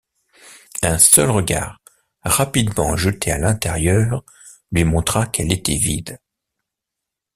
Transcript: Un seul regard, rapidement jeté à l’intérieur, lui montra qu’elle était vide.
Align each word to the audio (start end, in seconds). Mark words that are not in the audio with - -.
Un 0.81 0.97
seul 0.97 1.29
regard, 1.29 1.79
rapidement 2.23 2.97
jeté 2.97 3.31
à 3.31 3.37
l’intérieur, 3.37 4.23
lui 4.71 4.83
montra 4.83 5.27
qu’elle 5.27 5.53
était 5.53 5.77
vide. 5.77 6.17